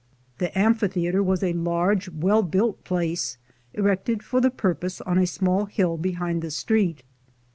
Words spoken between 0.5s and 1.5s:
amphitheater was